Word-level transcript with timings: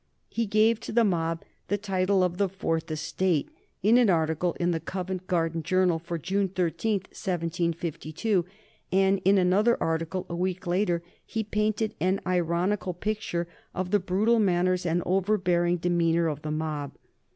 He 0.29 0.47
gave 0.47 0.79
to 0.79 0.91
the 0.91 1.03
mob 1.03 1.43
the 1.67 1.77
title 1.77 2.23
of 2.23 2.39
the 2.39 2.49
Fourth 2.49 2.89
Estate 2.89 3.51
in 3.83 3.99
an 3.99 4.09
article 4.09 4.53
in 4.59 4.71
the 4.71 4.79
Covent 4.79 5.27
Garden 5.27 5.61
Journal 5.61 5.99
for 5.99 6.17
June 6.17 6.47
13, 6.47 7.01
1752, 7.01 8.43
and 8.91 9.21
in 9.23 9.37
another 9.37 9.77
article 9.79 10.25
a 10.27 10.35
week 10.35 10.65
later 10.65 11.03
he 11.23 11.43
painted 11.43 11.93
an 12.01 12.19
ironical 12.25 12.95
picture 12.95 13.47
of 13.75 13.91
the 13.91 13.99
brutal 13.99 14.39
manners 14.39 14.87
and 14.87 15.03
overbearing 15.05 15.77
demeanor 15.77 16.29
of 16.29 16.41
the 16.41 16.49
mob. 16.49 16.93